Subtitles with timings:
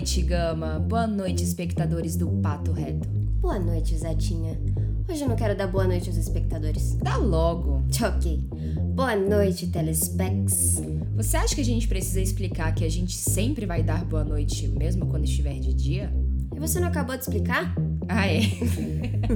[0.00, 0.78] noite, Gama.
[0.78, 3.06] Boa noite, espectadores do Pato Reto.
[3.38, 4.58] Boa noite, Zetinha.
[5.06, 6.96] Hoje eu não quero dar boa noite aos espectadores.
[7.02, 7.82] Dá logo.
[8.02, 8.48] Ok.
[8.94, 10.80] Boa noite, telespecs.
[11.16, 14.66] Você acha que a gente precisa explicar que a gente sempre vai dar boa noite,
[14.68, 16.10] mesmo quando estiver de dia?
[16.56, 17.74] E você não acabou de explicar?
[18.08, 18.40] Ah, é?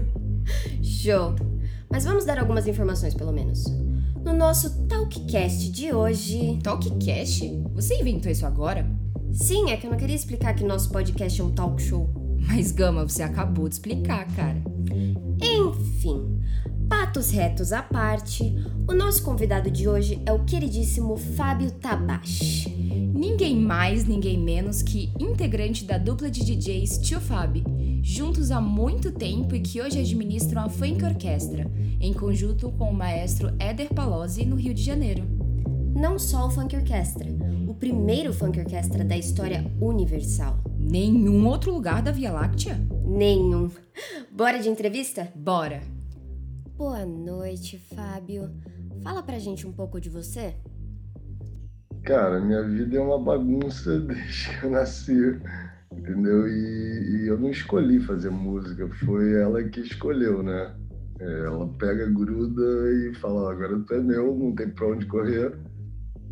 [0.82, 1.34] Show.
[1.90, 3.66] Mas vamos dar algumas informações, pelo menos.
[4.24, 6.58] No nosso Talkcast de hoje.
[6.62, 7.62] Talkcast?
[7.74, 9.03] Você inventou isso agora?
[9.34, 12.08] Sim, é que eu não queria explicar que nosso podcast é um talk show.
[12.46, 14.62] Mas, Gama, você acabou de explicar, cara.
[15.42, 16.40] Enfim,
[16.88, 18.54] patos retos à parte,
[18.88, 22.70] o nosso convidado de hoje é o queridíssimo Fábio Tabashi.
[23.12, 27.60] Ninguém mais, ninguém menos que integrante da dupla de DJs Tio Fab,
[28.02, 31.68] juntos há muito tempo e que hoje administram a Funk Orquestra,
[32.00, 35.24] em conjunto com o maestro Éder Palozzi no Rio de Janeiro.
[35.92, 37.26] Não só o Funk Orquestra,
[37.74, 40.62] o primeiro Funk Orquestra da história universal.
[40.78, 42.78] Nenhum outro lugar da Via Láctea?
[43.04, 43.68] Nenhum.
[44.30, 45.26] Bora de entrevista?
[45.34, 45.82] Bora.
[46.76, 48.48] Boa noite, Fábio.
[49.02, 50.54] Fala pra gente um pouco de você.
[52.04, 55.40] Cara, minha vida é uma bagunça desde que eu nasci,
[55.92, 56.46] entendeu?
[56.46, 60.72] E, e eu não escolhi fazer música, foi ela que escolheu, né?
[61.18, 65.58] É, ela pega, gruda e fala: agora tu é meu, não tem pra onde correr.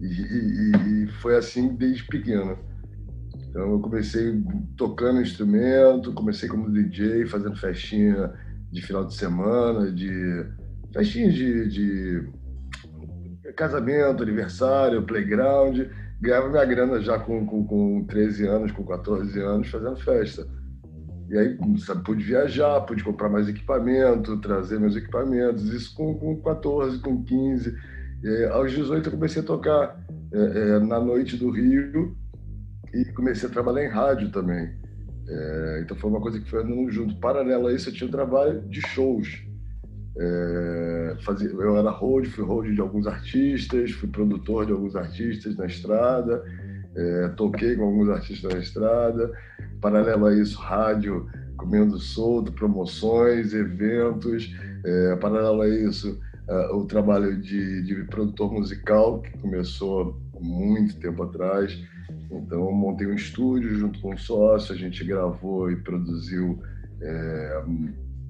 [0.02, 2.58] E, e, foi assim desde pequeno.
[3.48, 4.42] Então eu comecei
[4.76, 8.32] tocando instrumento, comecei como DJ, fazendo festinha
[8.70, 10.44] de final de semana, de
[10.92, 12.32] festinhas de, de
[13.54, 15.86] casamento, aniversário, playground.
[16.20, 20.46] Ganhava minha grana já com, com, com 13 anos, com 14 anos, fazendo festa.
[21.28, 25.72] E aí sabe, pude viajar, pude comprar mais equipamento, trazer meus equipamentos.
[25.72, 27.74] Isso com, com 14, com 15.
[28.22, 30.01] E, aos 18 eu comecei a tocar
[30.32, 32.16] é, é, na noite do Rio
[32.94, 34.70] e comecei a trabalhar em rádio também.
[35.28, 37.16] É, então foi uma coisa que foi andando junto.
[37.16, 39.44] Paralelo a isso, eu tinha um trabalho de shows.
[40.18, 45.56] É, fazia, eu era hold, fui hold de alguns artistas, fui produtor de alguns artistas
[45.56, 46.44] na estrada,
[46.94, 49.32] é, toquei com alguns artistas na estrada.
[49.80, 54.54] Paralelo a isso, rádio, comendo solto, promoções, eventos.
[54.84, 61.22] É, paralelo a isso, é, o trabalho de, de produtor musical, que começou muito tempo
[61.22, 61.78] atrás.
[62.30, 66.60] Então, eu montei um estúdio junto com um sócio, a gente gravou e produziu,
[67.00, 67.64] é,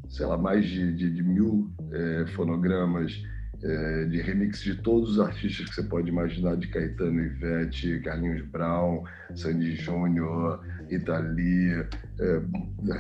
[0.08, 3.22] sei lá, mais de, de, de mil é, fonogramas
[3.62, 8.44] é, de remix de todos os artistas que você pode imaginar, de Caetano Ivete, Carlinhos
[8.48, 11.88] Brown, Sandy Júnior, Italia,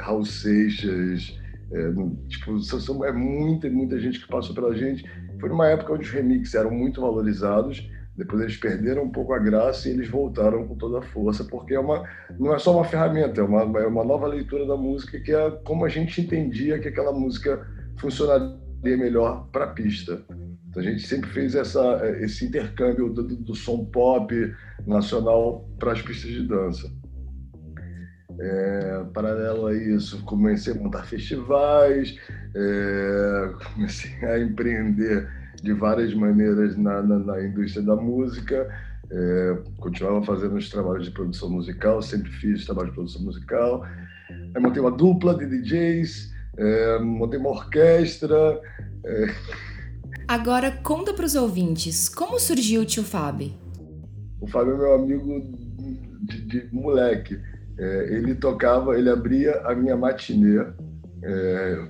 [0.00, 1.36] Raul Seixas,
[1.72, 5.04] é, tipo, são, é muita, muita gente que passou pela gente.
[5.40, 9.38] Foi numa época onde os remixes eram muito valorizados, depois eles perderam um pouco a
[9.38, 12.06] graça e eles voltaram com toda a força, porque é uma,
[12.38, 15.50] não é só uma ferramenta, é uma, é uma nova leitura da música, que é
[15.64, 17.66] como a gente entendia que aquela música
[17.98, 20.22] funcionaria melhor para a pista.
[20.68, 24.34] Então a gente sempre fez essa, esse intercâmbio do, do som pop
[24.86, 26.90] nacional para as pistas de dança.
[28.44, 32.18] É, paralelo a isso, comecei a montar festivais,
[32.56, 35.28] é, comecei a empreender
[35.62, 38.68] de várias maneiras na, na, na indústria da música.
[39.12, 43.86] É, continuava fazendo os trabalhos de produção musical, sempre fiz trabalho de produção musical.
[44.56, 48.60] Aí montei uma dupla de DJs, é, montei uma orquestra.
[49.04, 49.26] É.
[50.26, 53.52] Agora conta para os ouvintes, como surgiu o tio Fábio?
[54.40, 55.40] O Fábio é meu amigo
[56.22, 57.38] de, de moleque.
[57.78, 60.58] É, ele tocava, ele abria a minha matinê.
[61.22, 61.88] É, eu,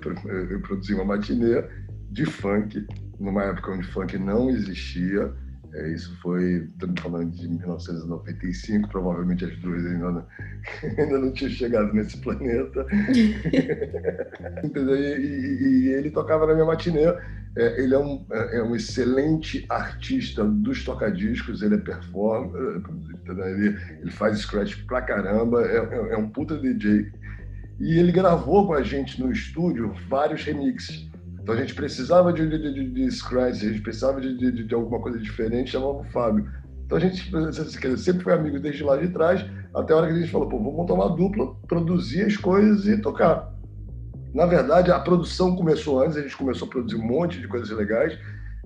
[0.50, 1.64] eu produzia uma matinê
[2.10, 2.86] de funk
[3.18, 5.32] numa época onde funk não existia.
[5.74, 10.26] É, isso foi, estamos falando de 1995, provavelmente as duas ainda não,
[10.98, 12.86] ainda não tinham chegado nesse planeta.
[14.62, 17.06] e, e, e, ele tocava na minha matinê.
[17.54, 22.82] É, ele é um, é, é um excelente artista dos tocadiscos, ele é performer,
[23.28, 27.12] ele, ele faz scratch pra caramba, é, é, é um puta DJ.
[27.78, 31.10] E ele gravou com a gente no estúdio vários remixes.
[31.42, 35.00] Então a gente precisava de, de, de, de scratch, a gente precisava de, de, alguma
[35.00, 36.48] coisa diferente, chamava o Fábio.
[36.86, 37.30] Então a gente
[37.98, 39.44] sempre foi amigo desde lá de trás,
[39.74, 42.86] até a hora que a gente falou, pô, vamos montar uma dupla, produzir as coisas
[42.86, 43.51] e tocar.
[44.34, 47.70] Na verdade, a produção começou antes, a gente começou a produzir um monte de coisas
[47.70, 48.18] legais.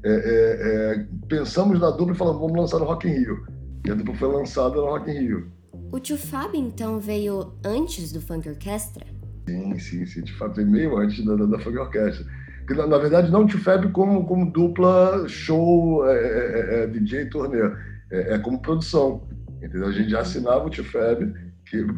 [0.04, 3.46] É, é, é, pensamos na dupla e falamos, vamos lançar no Rock in Rio.
[3.84, 5.52] E a dupla foi lançada no Rock in Rio.
[5.90, 9.06] O tio Fábio, então, veio antes do Funk Orquestra?
[9.48, 10.20] Sim, sim, sim.
[10.20, 12.26] O tio Fábio veio meio antes da, da, da Funk Orquestra
[12.66, 17.26] que na, na verdade não te Feb como, como dupla show, é, é, é, DJ
[17.26, 17.72] turnê,
[18.10, 19.22] é, como produção.
[19.62, 19.86] Entendeu?
[19.88, 21.45] A gente já assinava o Feb que,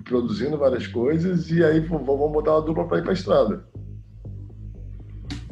[0.05, 3.65] produzindo várias coisas, e aí vamos botar uma dupla para ir para a estrada.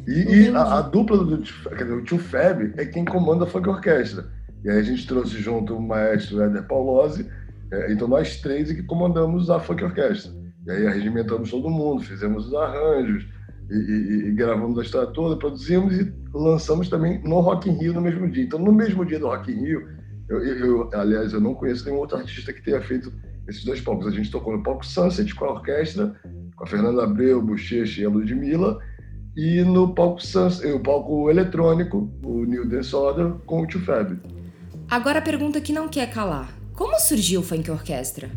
[0.07, 3.67] E, e a, a, dupla do dizer, o tio Feb é quem comanda a funk
[3.67, 4.25] orquestra.
[4.63, 7.29] E aí a gente trouxe junto o maestro Éder Paulose,
[7.71, 10.31] é, então nós três é que comandamos a funk orquestra.
[10.65, 13.27] E aí arregimentamos todo mundo, fizemos os arranjos,
[13.69, 17.93] e, e, e, gravamos a história toda, produzimos e lançamos também no Rock in Rio
[17.93, 18.45] no mesmo dia.
[18.45, 19.89] Então, no mesmo dia do Rock in Rio,
[20.29, 23.11] eu, eu, aliás, eu não conheço nenhum outro artista que tenha feito
[23.47, 24.07] esses dois palcos.
[24.07, 26.15] A gente tocou no palco Sunset com a orquestra,
[26.55, 28.79] com a Fernanda Abreu, Bochecha e a Ludmilla,
[29.35, 34.17] e no palco, Sunset, o palco eletrônico, o New Dance Order, com o Tio Fab.
[34.89, 36.51] Agora a pergunta que não quer calar.
[36.73, 38.29] Como surgiu o Funk Orquestra?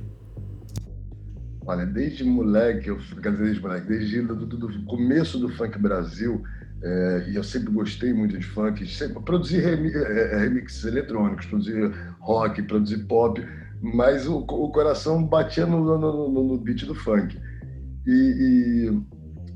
[1.67, 5.79] Olha, desde moleque, eu, quer dizer, desde moleque, desde do, do, do começo do funk
[5.79, 6.43] Brasil,
[6.83, 11.75] é, e eu sempre gostei muito de funk, sempre produzi remi, é, remixes eletrônicos, produzi
[12.19, 13.47] rock, produzi pop,
[13.81, 17.41] mas o, o coração batia no, no, no, no, beat do funk.
[18.07, 19.03] E, e,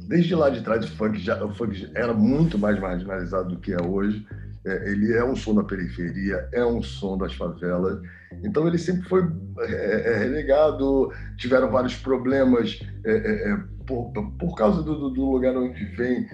[0.06, 3.72] desde lá de trás o funk, já, o funk era muito mais marginalizado do que
[3.72, 4.26] é hoje.
[4.66, 8.00] É, ele é um som da periferia, é um som das favelas.
[8.42, 9.22] Então ele sempre foi
[9.60, 15.54] é, é relegado, tiveram vários problemas é, é, é, por, por causa do, do, lugar
[15.54, 16.26] onde vem,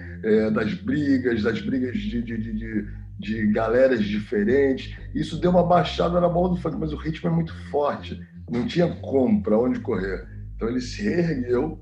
[0.53, 2.87] das brigas, das brigas de, de, de,
[3.21, 4.97] de, galeras diferentes.
[5.13, 8.19] Isso deu uma baixada na bola do funk, mas o ritmo é muito forte,
[8.49, 10.27] não tinha como, para onde correr.
[10.55, 11.79] Então ele se reergueu.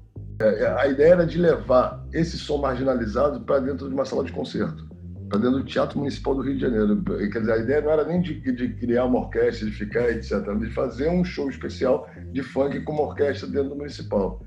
[0.77, 4.89] a ideia era de levar esse som marginalizado para dentro de uma sala de concerto
[5.29, 7.03] para dentro do Teatro Municipal do Rio de Janeiro.
[7.03, 10.41] Quer dizer, a ideia não era nem de, de criar uma orquestra, de ficar, etc.,
[10.57, 14.43] de fazer um show especial de funk com uma orquestra dentro do Municipal.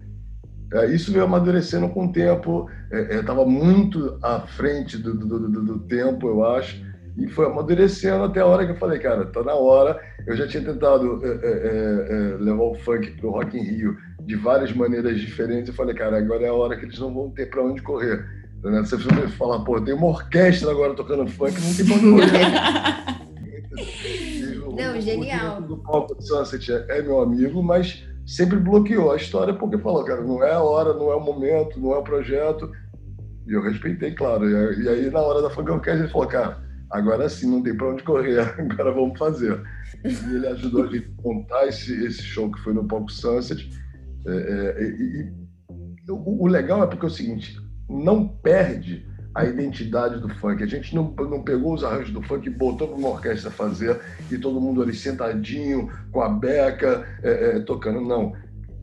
[0.73, 5.49] É, isso veio amadurecendo com o tempo, estava é, é, muito à frente do, do,
[5.49, 6.83] do, do, tempo, eu acho,
[7.17, 10.01] e foi amadurecendo até a hora que eu falei, cara, está na hora.
[10.27, 14.37] Eu já tinha tentado é, é, levar o funk para o Rock in Rio de
[14.37, 17.51] várias maneiras diferentes, eu falei, cara, agora é a hora que eles não vão ter
[17.51, 18.25] para onde correr
[18.71, 18.81] né?
[18.81, 18.97] Você
[19.31, 23.23] fala, pô, tem uma orquestra agora tocando funk, não tem pra
[24.73, 25.59] Não, genial.
[25.59, 29.77] O do palco do Sunset é, é meu amigo, mas sempre bloqueou a história porque
[29.77, 32.71] falou, cara, não é a hora, não é o momento, não é o projeto.
[33.47, 34.49] E eu respeitei, claro.
[34.49, 38.03] E aí, na hora da orquestra, ele falou, cara, agora sim, não tem para onde
[38.03, 39.61] correr, agora vamos fazer.
[40.03, 43.69] E ele ajudou a gente a montar esse, esse show que foi no palco Sunset.
[44.27, 45.31] É, é, e,
[46.07, 50.63] e o, o legal é porque é o seguinte, não perde a identidade do funk.
[50.63, 53.99] A gente não, não pegou os arranjos do funk e botou para uma orquestra fazer
[54.31, 58.01] e todo mundo ali sentadinho, com a beca, é, é, tocando.
[58.01, 58.35] Não.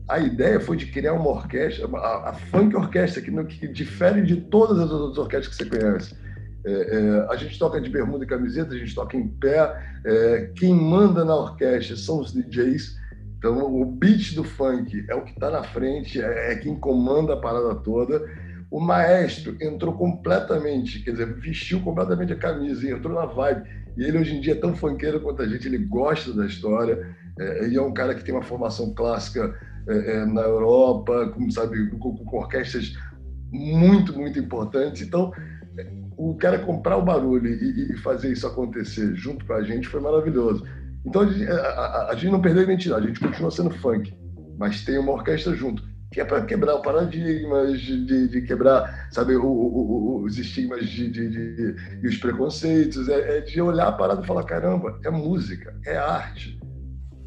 [0.08, 4.36] A ideia foi de criar uma orquestra, a, a funk orquestra, que, que, difere de
[4.36, 6.14] todas as outras orquestras que você conhece.
[6.66, 9.80] É, é, a gente toca de bermuda e camiseta, a gente toca em pé.
[10.04, 12.98] É, quem manda na orquestra são os DJs.
[13.38, 17.34] Então, o beat do funk é o que está na frente, é, é quem comanda
[17.34, 18.20] a parada toda
[18.70, 23.68] o maestro entrou completamente, quer dizer, vestiu completamente a camisa e entrou na vibe.
[23.96, 27.14] E ele hoje em dia é tão funkeiro quanto a gente, ele gosta da história,
[27.38, 29.58] é, e é um cara que tem uma formação clássica
[29.88, 32.94] é, é, na Europa, como sabe, com, com, orquestras
[33.50, 35.02] muito, muito importantes.
[35.02, 35.32] Então,
[36.16, 40.00] o cara comprar o barulho e, e, fazer isso acontecer junto com a gente foi
[40.00, 40.64] maravilhoso.
[41.04, 44.14] Então, a, a, a gente não perdeu a identidade, a gente continua sendo funk,
[44.58, 49.36] mas tem uma orquestra junto que é para quebrar o paradigma, de, de, quebrar, sabe,
[49.36, 54.22] o, o, os estigmas de, de, e os preconceitos, é, é, de olhar a parada
[54.22, 56.58] e falar, caramba, é música, é arte.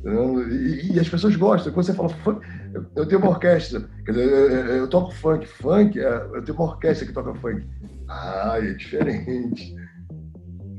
[0.05, 1.71] E, e, as pessoas gostam.
[1.71, 2.45] Quando você fala, funk,
[2.93, 6.67] eu tenho uma orquestra, quer dizer, eu, eu, toco funk, funk, é, eu tenho uma
[6.67, 7.65] orquestra que toca funk.
[8.09, 9.73] Ah, é diferente.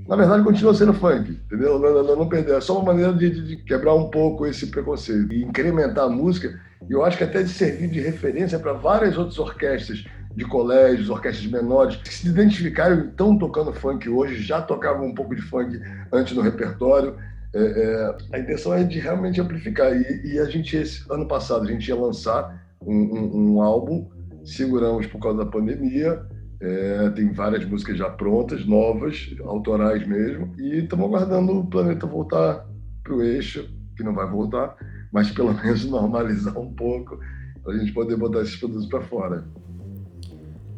[0.07, 1.79] Na verdade, continua sendo funk, entendeu?
[1.79, 2.55] Não, não, não.
[2.55, 6.61] É só uma maneira de, de quebrar um pouco esse preconceito e incrementar a música
[6.89, 11.11] e eu acho que até de servir de referência para várias outras orquestras de colégios,
[11.11, 15.43] orquestras menores, que se identificaram e estão tocando funk hoje, já tocavam um pouco de
[15.43, 15.81] funk
[16.13, 17.17] antes no repertório.
[17.55, 19.97] É, é, a intenção é de realmente amplificar.
[19.97, 24.11] E, e, a gente, esse ano passado, a gente ia lançar um, um, um álbum,
[24.45, 26.21] seguramos por causa da pandemia,
[26.61, 32.67] é, tem várias músicas já prontas, novas, autorais mesmo, e estamos aguardando o planeta voltar
[33.03, 34.75] para o eixo, que não vai voltar,
[35.15, 37.19] mas pelo menos normalizar um pouco
[37.63, 39.47] para a gente poder botar esses produtos para fora.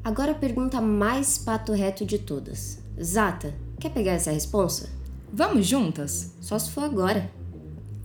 [0.05, 2.81] Agora a pergunta mais pato reto de todas.
[3.03, 4.89] Zata, quer pegar essa resposta?
[5.33, 6.37] Vamos juntas?
[6.41, 7.29] Só se for agora.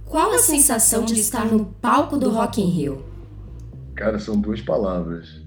[0.06, 3.06] Qual a sensação de estar no palco do Rock in Rio?
[3.96, 5.42] Cara, são duas palavras.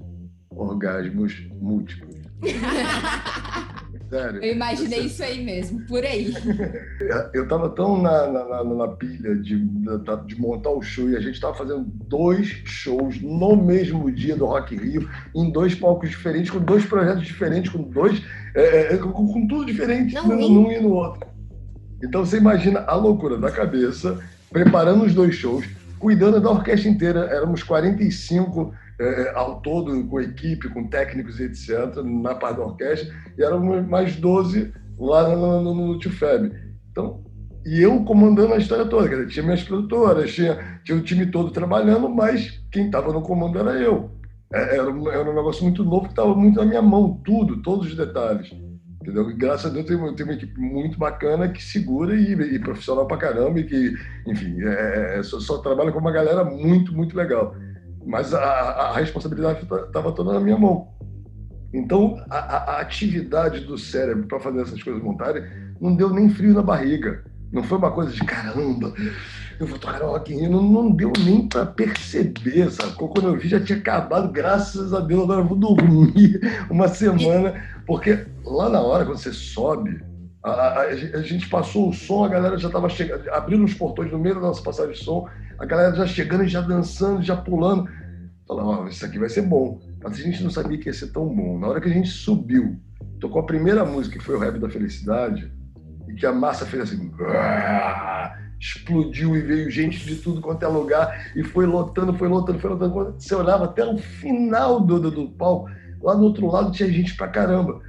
[0.50, 2.14] Orgasmos múltiplos.
[4.08, 4.42] Sério.
[4.42, 6.32] Eu imaginei isso aí mesmo, por aí.
[7.32, 11.40] Eu tava tão na, na, na pilha de, de, montar o show e a gente
[11.40, 16.60] tava fazendo dois shows no mesmo dia do Rock Rio, em dois palcos diferentes, com
[16.60, 18.22] dois projetos diferentes, com dois.
[18.54, 21.26] É, é com, com, tudo diferente, Não, num e no outro.
[22.02, 24.18] Então você imagina a loucura da cabeça,
[24.50, 25.66] preparando os dois shows,
[25.98, 27.20] cuidando da orquestra inteira.
[27.30, 33.14] Éramos 45 é, ao todo, com equipe, com técnicos e etc., na parte da orquestra,
[33.36, 35.98] e éramos mais 12 lá no, no, no.
[36.90, 37.24] Então,
[37.64, 41.50] e eu comandando a história toda, dizer, tinha minhas produtoras, tinha, tinha o time todo
[41.50, 44.10] trabalhando, mas quem estava no comando era eu.
[44.52, 47.88] É, era, era um negócio muito novo que estava muito na minha mão, tudo, todos
[47.88, 48.52] os detalhes.
[49.00, 49.36] Entendeu?
[49.36, 53.16] Graças a Deus tem tem uma equipe muito bacana que segura e, e profissional pra
[53.16, 53.94] caramba e que,
[54.26, 57.54] enfim, é, é só, só trabalha com uma galera muito, muito legal
[58.04, 60.88] mas a, a responsabilidade estava toda na minha mão.
[61.72, 62.38] Então, a,
[62.76, 65.42] a atividade do cérebro para fazer essas coisas montarem
[65.80, 67.24] não deu nem frio na barriga.
[67.52, 68.92] Não foi uma coisa de caramba,
[69.60, 73.08] eu vou tocar rock in não, não deu nem para perceber, sacou?
[73.08, 77.62] Quando eu vi já tinha acabado, graças a Deus, agora eu vou dormir uma semana,
[77.86, 80.02] porque lá na hora, quando você sobe,
[80.44, 84.12] a, a, a gente passou o som, a galera já estava chegando, abrindo os portões
[84.12, 85.26] no meio da nossa passagem de som,
[85.58, 87.88] a galera já chegando, já dançando, já pulando.
[88.46, 89.80] Falava, oh, isso aqui vai ser bom.
[90.02, 91.58] Mas a gente não sabia que ia ser tão bom.
[91.58, 92.78] Na hora que a gente subiu,
[93.18, 95.50] tocou a primeira música, que foi o Rap da Felicidade,
[96.06, 97.10] e que a massa fez assim,
[98.60, 102.70] explodiu e veio gente de tudo quanto é lugar, e foi lotando, foi lotando, foi
[102.70, 103.14] lotando.
[103.18, 105.70] Você olhava até o final do, do, do palco,
[106.02, 107.80] lá do outro lado tinha gente pra caramba.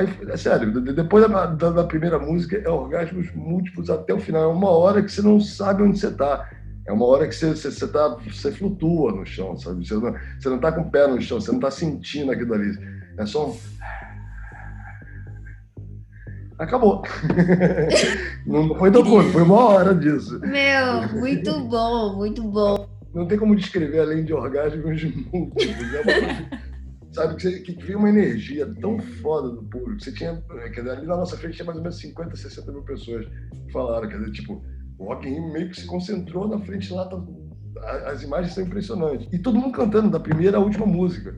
[0.00, 4.44] Aí, é sério, depois da, da, da, primeira música é orgasmos múltiplos até o final.
[4.44, 6.48] É uma hora que você não sabe onde você está.
[6.88, 9.86] É uma hora que você, você, você, tá, você flutua no chão, sabe?
[9.86, 12.54] Você não, você não tá com o pé no chão, você não está sentindo aquilo
[12.54, 12.72] ali.
[13.18, 13.56] É só um...
[16.58, 17.02] Acabou.
[18.46, 20.40] não foi tão curto, foi uma hora disso.
[20.40, 22.88] Meu, muito bom, muito bom.
[23.12, 25.94] Não tem como descrever além de orgasmos múltiplos.
[25.94, 26.69] É uma coisa,
[27.12, 30.02] sabe, que, você, que veio uma energia tão foda do público.
[30.02, 32.82] Você tinha, quer dizer, ali na nossa frente tinha mais ou menos 50, 60 mil
[32.82, 34.62] pessoas que falaram, quer dizer, tipo,
[34.98, 37.20] o Rock in Rio meio que se concentrou na frente lá, tá,
[38.06, 39.28] as imagens são impressionantes.
[39.32, 41.34] E todo mundo cantando da primeira à última música.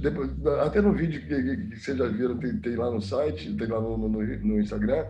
[0.00, 3.54] Depois, até no vídeo que, que, que vocês já viram, tem, tem, lá no site,
[3.54, 5.06] tem lá no, no, no Instagram,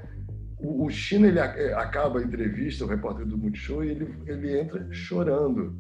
[0.59, 4.61] o, o China ele é, acaba a entrevista, o repórter do Multishow, e ele, ele
[4.61, 5.75] entra chorando,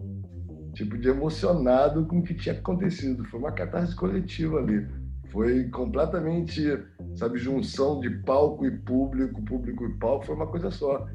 [0.73, 3.25] tipo, de emocionado com o que tinha acontecido.
[3.25, 4.87] Foi uma catarse coletiva ali.
[5.31, 6.62] Foi completamente,
[7.17, 11.07] sabe, junção de palco e público, público e palco, foi uma coisa só.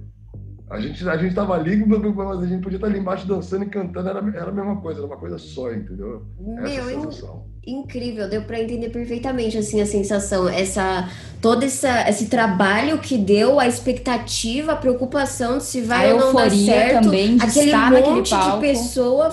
[0.70, 3.70] A gente, a gente tava ali, mas a gente podia estar ali embaixo dançando e
[3.70, 6.26] cantando, era, era a mesma coisa, era uma coisa só, entendeu?
[6.58, 7.46] Essa Meu, sensação.
[7.66, 11.10] incrível, deu para entender perfeitamente assim a sensação, essa
[11.42, 16.20] todo essa, esse trabalho que deu, a expectativa, a preocupação de se vai a ou
[16.20, 19.30] não dar certo, também aquele monte de pessoa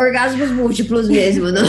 [0.00, 1.62] orgasmos múltiplos mesmo, não,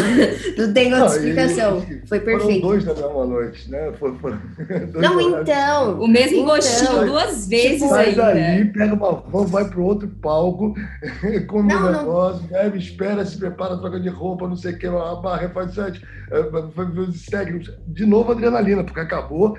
[0.58, 1.86] não tem outra não, explicação.
[1.90, 2.62] E, foi perfeito.
[2.62, 3.92] Foram dois na mesma noite, né?
[4.00, 4.32] Foi, foi,
[4.96, 6.02] não, então.
[6.02, 10.08] O mesmo então, gostinho duas vezes tipo, sai daí, pega uma van, vai pro outro
[10.08, 10.74] palco,
[11.48, 14.88] come não, um negócio, bebe, espera, se prepara, troca de roupa, não sei o que,
[14.88, 17.62] a barra, faz sete, é, segue.
[17.88, 19.58] De novo adrenalina, porque acabou.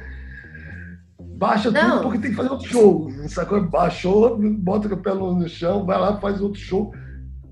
[1.21, 1.99] Baixa não.
[1.99, 3.11] tudo porque tem que fazer outro show.
[3.29, 3.61] Sacou?
[3.63, 6.93] Baixou, bota o pé no chão, vai lá, faz outro show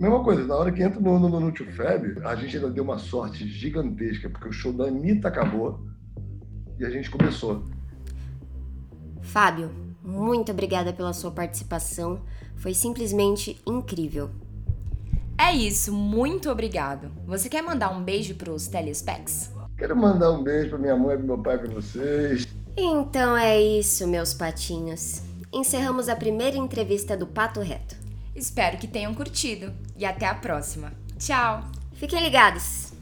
[0.01, 2.97] Mesma coisa, na hora que entra no, no, no Feb, a gente ainda deu uma
[2.97, 5.79] sorte gigantesca, porque o show da Anitta acabou
[6.79, 7.63] e a gente começou.
[9.21, 9.71] Fábio,
[10.03, 12.23] muito obrigada pela sua participação.
[12.57, 14.31] Foi simplesmente incrível.
[15.39, 17.11] É isso, muito obrigado.
[17.27, 19.53] Você quer mandar um beijo para os telespecs?
[19.77, 22.49] Quero mandar um beijo para minha mãe, para meu pai, para vocês.
[22.75, 25.21] Então é isso, meus patinhos.
[25.53, 27.97] Encerramos a primeira entrevista do Pato Reto.
[28.35, 30.93] Espero que tenham curtido e até a próxima.
[31.19, 31.63] Tchau!
[31.95, 33.00] Fiquem ligados!